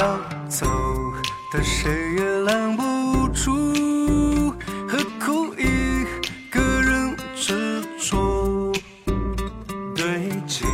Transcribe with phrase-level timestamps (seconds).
[0.00, 0.18] 要
[0.48, 0.66] 走
[1.52, 4.50] 的谁也拦不住，
[4.88, 6.06] 何苦一
[6.50, 8.72] 个人执着？
[9.94, 10.66] 对镜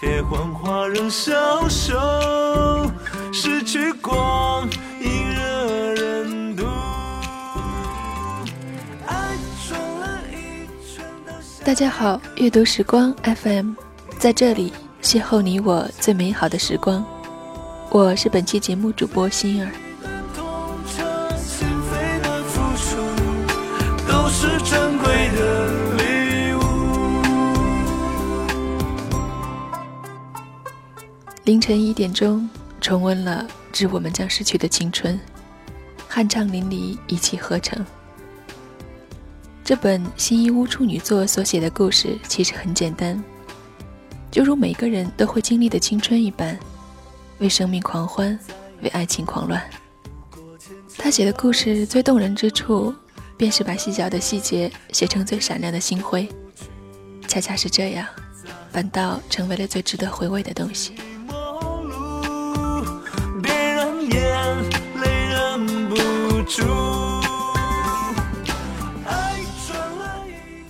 [0.00, 1.94] 贴黄花仍消瘦，
[3.34, 4.66] 失去光
[4.98, 6.64] 阴惹人妒。
[9.06, 9.36] 爱
[9.68, 11.34] 转了一圈到
[11.66, 13.72] 大家好，阅读时光 FM，
[14.18, 17.04] 在这里邂逅你我最美好的时光。
[17.90, 19.72] 我是本期节目主播心儿。
[31.44, 32.46] 凌晨一点钟，
[32.78, 35.18] 重温了《致我们将逝去的青春》，
[36.12, 37.82] 酣畅淋漓，一气呵成。
[39.64, 43.22] 这本新一屋处女作所写的故事其实很简单，
[44.30, 46.58] 就如每个人都会经历的青春一般，
[47.38, 48.38] 为生命狂欢，
[48.82, 49.62] 为爱情狂乱。
[50.96, 52.94] 他写的故事最动人之处，
[53.36, 56.28] 便是把细小的细节写成最闪亮的星辉。
[57.28, 58.06] 恰恰是这样，
[58.72, 60.94] 反倒成为了最值得回味的东西。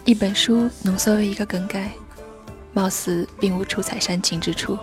[0.04, 1.92] 一本书浓缩为一个梗概，
[2.72, 4.78] 貌似并无出彩煽情之处。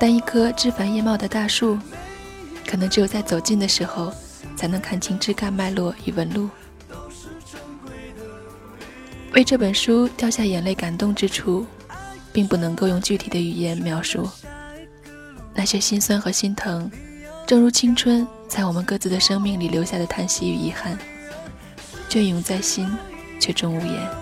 [0.00, 1.78] 但一棵枝繁叶茂的大树，
[2.66, 4.10] 可能只有在走近的时候，
[4.56, 6.48] 才能看清枝干脉络与纹路。
[9.34, 11.66] 为这本书掉下眼泪感动之处，
[12.32, 14.26] 并不能够用具体的语言描述。
[15.52, 16.90] 那些心酸和心疼，
[17.46, 20.98] 正如青春在我们各自的生命里留下的叹息与遗憾，
[22.08, 22.90] 隽永在心，
[23.38, 24.19] 却终无言。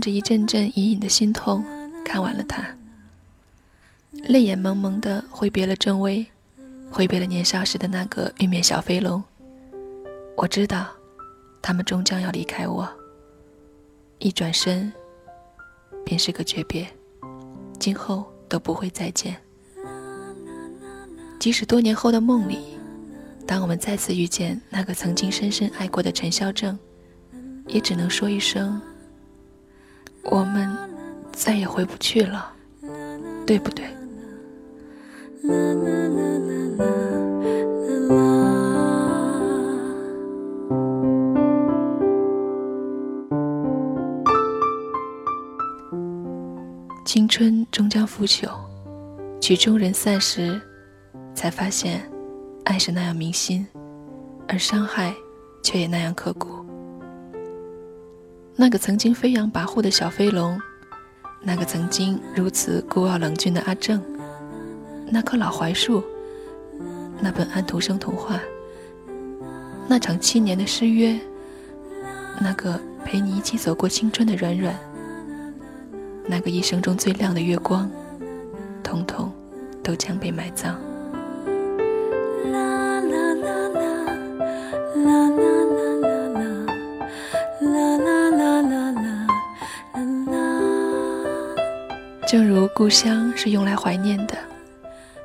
[0.00, 1.64] 着一阵阵隐隐的心痛，
[2.04, 2.64] 看完了他，
[4.12, 6.26] 泪眼蒙蒙的挥别了郑微，
[6.90, 9.22] 挥别了年少时的那个玉面小飞龙。
[10.36, 10.88] 我知道，
[11.60, 12.88] 他们终将要离开我。
[14.18, 14.92] 一转身，
[16.04, 16.86] 便是个诀别，
[17.78, 19.36] 今后都不会再见。
[21.38, 22.78] 即使多年后的梦里，
[23.46, 26.78] 当我们再次遇见那个曾经深深爱过的陈孝正，
[27.66, 28.80] 也只能说一声。
[30.24, 30.70] 我们
[31.32, 32.52] 再也回不去了，
[33.46, 33.84] 对不对？
[47.04, 48.48] 青春终将腐朽，
[49.40, 50.60] 曲终人散时，
[51.34, 52.08] 才发现，
[52.64, 53.66] 爱是那样铭心，
[54.46, 55.12] 而伤害
[55.60, 56.59] 却也那样刻骨。
[58.60, 60.60] 那个曾经飞扬跋扈的小飞龙，
[61.40, 63.98] 那个曾经如此孤傲冷峻的阿正，
[65.08, 66.04] 那棵老槐树，
[67.22, 68.38] 那本安徒生童话，
[69.88, 71.18] 那场七年的失约，
[72.38, 74.78] 那个陪你一起走过青春的软软，
[76.26, 77.90] 那个一生中最亮的月光，
[78.82, 79.32] 统统
[79.82, 80.78] 都将被埋葬。
[92.60, 94.36] 如故乡是用来怀念的，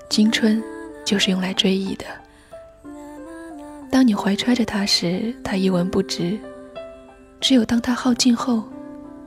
[0.09, 0.63] 青春
[1.03, 2.05] 就是用来追忆的。
[3.91, 6.39] 当你怀揣着它时，它一文不值；
[7.41, 8.63] 只有当它耗尽后，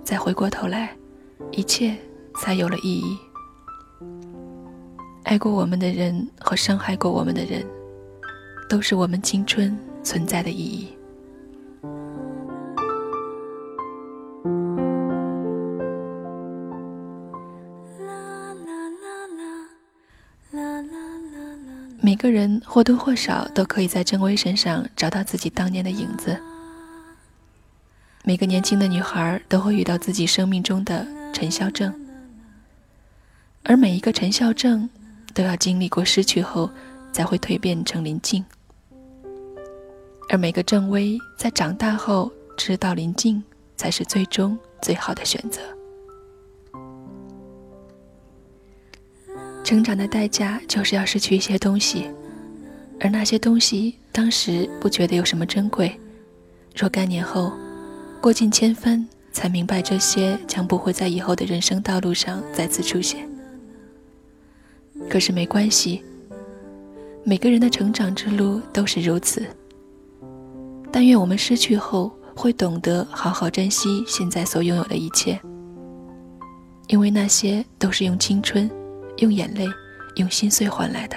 [0.03, 0.97] 再回过头来，
[1.51, 1.95] 一切
[2.41, 3.19] 才有了意义。
[5.25, 7.63] 爱过我们的人和伤害过我们的人，
[8.71, 10.97] 都是我们青春存在的意义。
[22.19, 26.39] 个人或多或少都可以在郑微身上找到自己当年的影子。
[28.25, 31.95] 每个年轻的女孩都会遇到自己生命中的陈孝正，
[33.63, 34.91] 而每一个陈孝正
[35.33, 36.69] 都要经历过失去后，
[37.13, 38.45] 才会蜕变成林静。
[40.29, 43.43] 而每个郑薇在长大后知道林静
[43.77, 45.78] 才是最终最好的选择。
[49.69, 52.07] 成长的代价就是要失去一些东西，
[52.99, 55.95] 而那些东西当时不觉得有什么珍贵，
[56.75, 57.53] 若干年后
[58.19, 63.29] 过尽千帆，才明白这些将不会在以后的人生道路上再次出现。
[65.07, 66.03] 可是没关系，
[67.23, 69.45] 每个人的成长之路都是如此。
[70.91, 75.39] 但愿我们失去后会懂得好好珍惜现在所拥有的一切，
[76.87, 78.71] 因为那些都是用青春、
[79.19, 79.69] 用眼泪、
[80.17, 81.17] 用心碎换来的。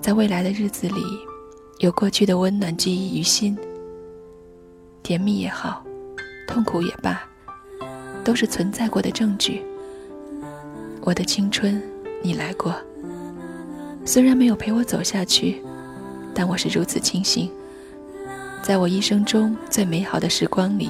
[0.00, 1.02] 在未来的日子里，
[1.78, 3.56] 有过去的温暖记忆于心，
[5.02, 5.84] 甜蜜也好，
[6.46, 7.22] 痛苦也罢，
[8.24, 9.62] 都是存在过的证据。
[11.02, 11.82] 我的青春，
[12.22, 12.74] 你来过，
[14.04, 15.62] 虽然没有陪我走下去。
[16.32, 17.50] 但我是如此庆幸，
[18.62, 20.88] 在我一生中最美好的时光里，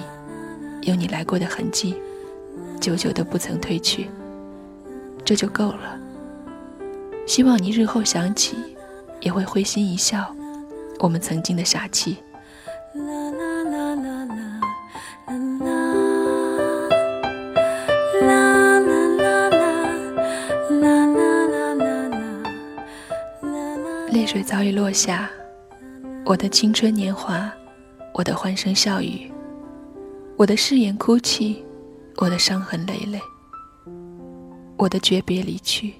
[0.82, 1.96] 有你来过的痕迹，
[2.78, 4.10] 久久都不曾褪去，
[5.24, 5.98] 这就够了。
[7.26, 8.56] 希望你日后想起，
[9.20, 10.34] 也会会心一笑，
[10.98, 12.16] 我们曾经的傻气。
[24.12, 25.30] 泪水早已落下，
[26.24, 27.50] 我的青春年华，
[28.12, 29.30] 我的欢声笑语，
[30.36, 31.64] 我的誓言哭泣，
[32.16, 33.20] 我的伤痕累累，
[34.80, 35.92] 我的诀别离去，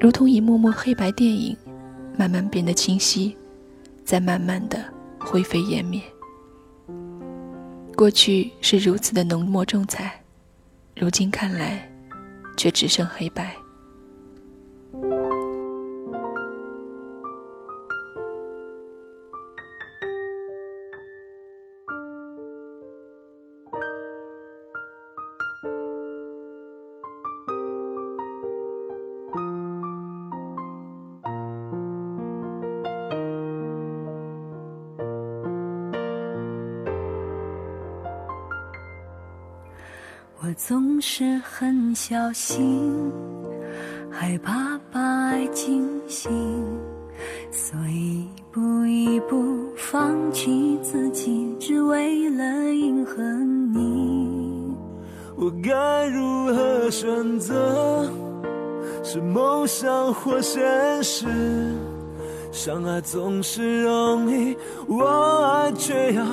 [0.00, 1.56] 如同一幕幕黑白电影，
[2.18, 3.36] 慢慢变得清晰，
[4.04, 4.84] 再慢慢的
[5.20, 6.02] 灰飞烟灭。
[7.94, 10.20] 过去是如此的浓墨重彩，
[10.96, 11.88] 如今看来，
[12.56, 13.54] 却只剩黑白。
[40.58, 42.92] 总是很小心，
[44.10, 46.32] 害怕把爱惊醒，
[47.52, 53.22] 所以一步一步放弃自己，只为了迎合
[53.72, 54.74] 你。
[55.36, 58.10] 我该如何选择？
[59.04, 60.60] 是梦想或现
[61.04, 61.28] 实？
[62.50, 64.56] 相爱总是容易，
[64.88, 65.06] 我
[65.44, 66.26] 爱却要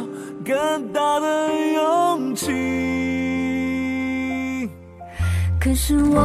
[0.44, 3.35] 更大的勇气。
[5.66, 6.22] 可是我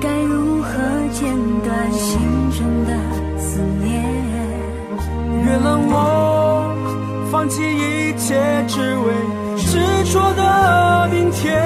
[0.00, 0.68] 该如何
[1.10, 1.26] 剪
[1.64, 2.20] 断心
[2.52, 2.92] 中的
[3.36, 3.90] 思念？
[5.44, 6.72] 原谅我
[7.32, 9.12] 放弃一切，只为
[9.56, 9.80] 执
[10.12, 11.60] 着的明天。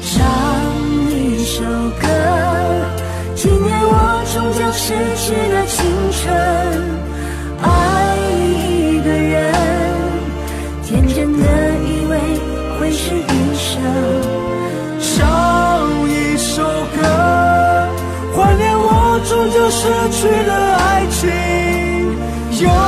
[0.00, 0.16] 唱
[1.10, 1.64] 一首
[2.00, 2.06] 歌，
[3.34, 6.97] 纪念我终将逝去的青春。
[19.80, 21.30] 失去的爱情。
[22.60, 22.87] 有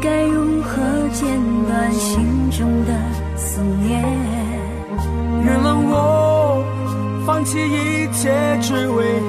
[0.00, 0.80] 该如何
[1.12, 1.38] 剪
[1.68, 2.92] 断心中的
[3.36, 4.02] 思念？
[5.44, 6.64] 原谅我
[7.26, 9.20] 放弃一切，只为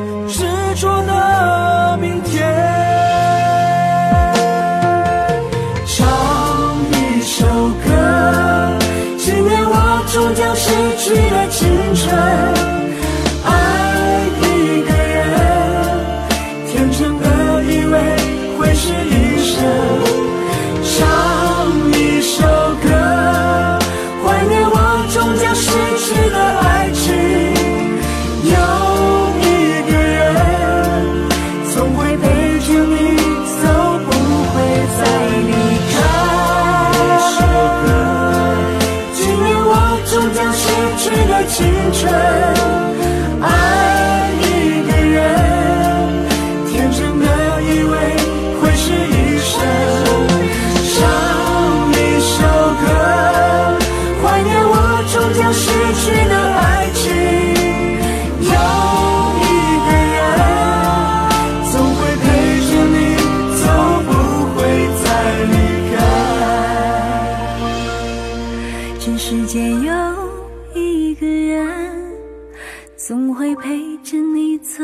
[73.62, 74.84] 陪着你走，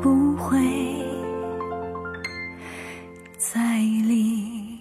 [0.00, 0.58] 不会
[3.36, 4.78] 再离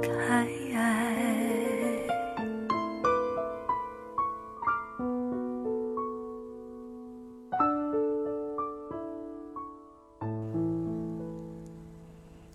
[0.00, 0.48] 开。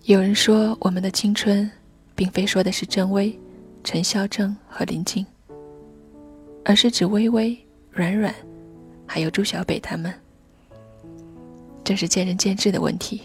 [0.06, 1.70] 有人说，我们的青春，
[2.16, 3.40] 并非说的是郑微、
[3.84, 5.26] 陈孝正和林静，
[6.66, 7.58] 而是指微微、
[7.92, 8.34] 软软，
[9.14, 10.12] 还有朱小北他们。
[11.84, 13.22] 这是见仁见智的问题。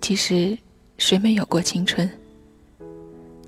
[0.00, 0.56] 其实，
[0.96, 2.08] 谁没有过青春？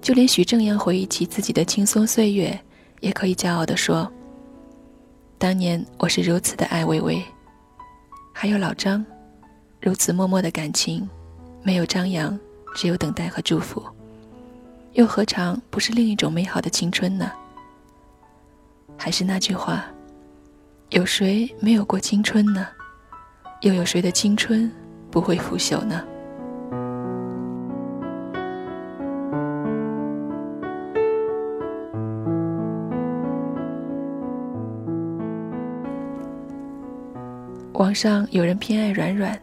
[0.01, 2.59] 就连许正阳回忆起自己的轻松岁月，
[2.99, 4.11] 也可以骄傲地说
[5.39, 7.23] ：“当年我是如此的爱微微。”
[8.35, 9.07] 还有老张，
[9.81, 11.09] 如此默默的感情。
[11.63, 12.37] 没有张扬，
[12.75, 13.81] 只有等待和祝福，
[14.95, 17.31] 又何尝不是另一种美好的青春呢？
[18.97, 19.87] 还是那句话，
[20.93, 22.67] 有谁没有过青春呢？
[23.63, 24.71] 又有谁的青春
[25.11, 26.05] 不会腐朽呢？
[37.73, 39.41] 网上有人偏爱软软。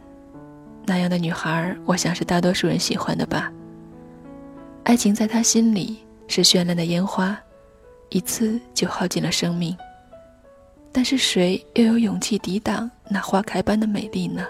[0.86, 3.52] 那样的女孩，我想是大多数人喜欢的吧。
[4.84, 7.36] 爱情在她心里是绚烂的烟花，
[8.10, 9.76] 一次就耗尽了生命。
[10.92, 14.44] 但是谁又有勇气抵挡那花开般的美丽呢？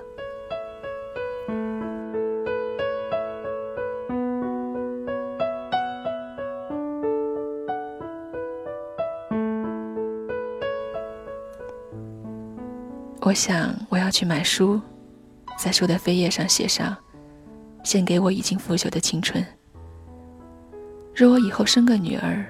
[13.20, 14.80] 我想，我要去买书。
[15.56, 16.96] 在书的扉页上写上
[17.84, 19.44] ：“献给我已经腐朽的青春。”
[21.14, 22.44] 若我以后生个女儿，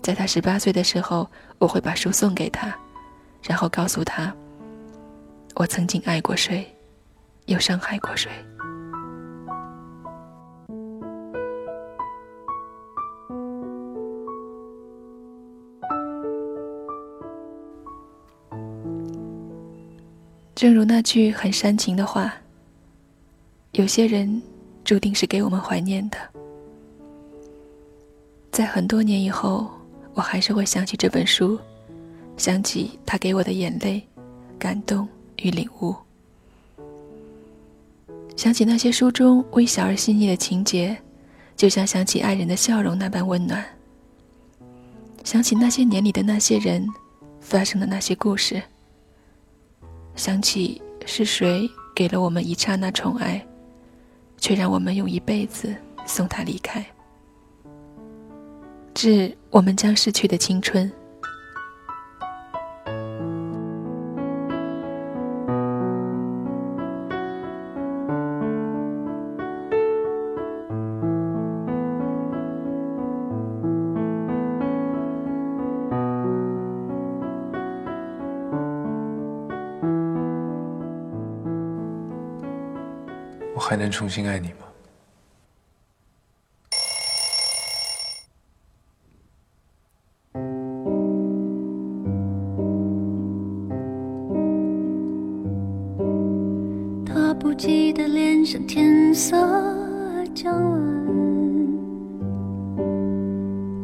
[0.00, 2.74] 在她十八岁的时候，我会把书送给她，
[3.42, 4.34] 然后告诉他
[5.56, 6.66] ：“我曾经爱过谁，
[7.46, 8.30] 又伤害过谁。”
[20.54, 22.34] 正如那句很煽情的话
[23.72, 24.42] ：“有些人
[24.84, 26.18] 注定是给我们怀念的。”
[28.52, 29.70] 在很多年以后，
[30.12, 31.58] 我还是会想起这本书，
[32.40, 34.02] 想起他给我的眼泪、
[34.58, 35.06] 感动
[35.42, 35.94] 与领悟，
[38.34, 40.96] 想起那些书中微小而细腻的情节，
[41.54, 43.62] 就像想起爱人的笑容那般温暖。
[45.22, 46.88] 想起那些年里的那些人，
[47.42, 48.62] 发生的那些故事。
[50.16, 53.46] 想起是谁给了我们一刹那宠爱，
[54.38, 56.82] 却让我们用一辈子送他离开，
[58.94, 60.90] 致我们将逝去的青春。
[83.70, 84.56] 还能重新爱你吗？
[97.06, 99.36] 他不羁的脸上天色
[100.34, 100.82] 将晚，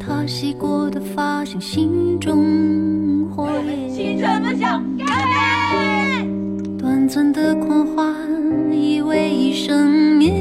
[0.01, 3.89] 他洗过的发像心中火焰。
[3.91, 5.07] 青春梦想干
[5.71, 6.77] 杯。
[6.77, 8.06] 短暂的狂欢
[9.57, 10.35] 生眠，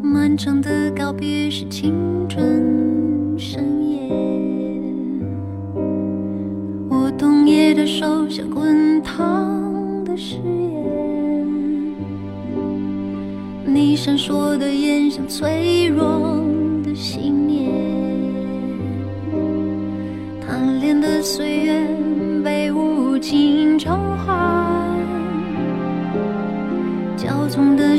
[0.00, 1.92] 漫长的告别是青
[2.28, 4.08] 春盛宴。
[6.88, 10.86] 我冬夜的手像滚烫的誓言，
[13.64, 16.40] 你闪烁的眼像脆弱
[16.84, 17.68] 的信念。
[20.40, 21.84] 贪恋的岁月
[22.44, 24.45] 被无情召唤，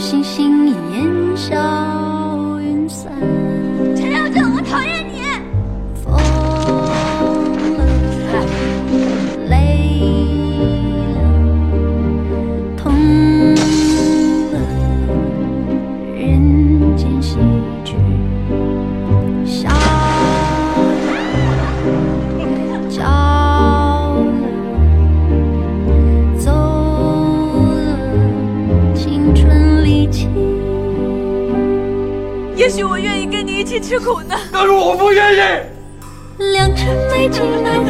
[0.09, 1.96] 星星已烟消
[32.67, 34.35] 也许我愿意跟你一起吃苦呢。
[34.51, 35.37] 但是我不愿意。
[36.51, 37.85] 良辰美景奈何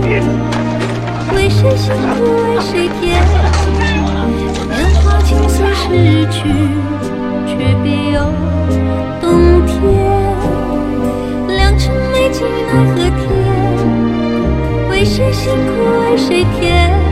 [0.00, 0.24] 天，
[1.36, 3.22] 为谁辛苦为谁甜？
[4.66, 6.48] 年华轻随逝去，
[7.46, 8.32] 却别有
[9.20, 9.76] 洞天。
[11.54, 13.28] 良辰美景奈何天，
[14.88, 15.68] 为谁辛苦
[16.00, 17.07] 为谁甜？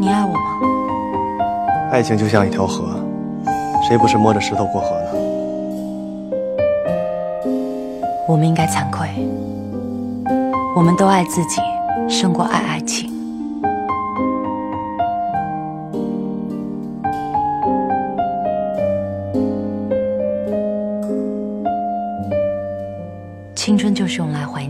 [0.00, 1.90] 你爱我吗？
[1.92, 2.98] 爱情就像一条河，
[3.86, 5.10] 谁不是摸着石头过河呢？
[8.26, 9.10] 我们应该惭愧，
[10.74, 11.60] 我们都爱自己
[12.08, 13.10] 胜过爱爱情。
[23.54, 24.69] 青春就是用来怀念